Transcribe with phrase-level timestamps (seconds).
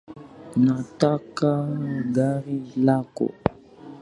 [0.63, 1.49] Nataka
[2.15, 2.55] gari
[2.85, 3.27] lako